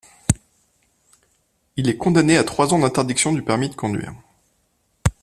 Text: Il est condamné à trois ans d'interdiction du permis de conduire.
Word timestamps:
Il 1.77 1.87
est 1.87 1.95
condamné 1.97 2.35
à 2.35 2.43
trois 2.43 2.73
ans 2.73 2.79
d'interdiction 2.79 3.33
du 3.33 3.43
permis 3.43 3.69
de 3.69 3.75
conduire. 3.75 4.15